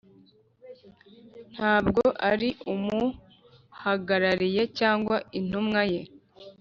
[1.53, 6.01] nta bwo ari umuhagarariye cyangwa intumwa ye,